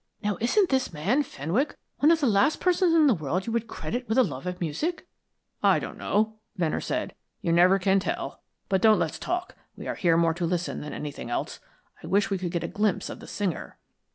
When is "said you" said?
6.81-7.51